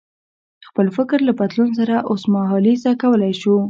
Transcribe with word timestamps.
خپل 0.67 0.85
فکر 0.97 1.17
له 1.27 1.33
بدلون 1.39 1.69
سره 1.79 1.95
اوسمهالیزه 2.11 2.91
کولای 3.01 3.33
شو. 3.41 3.53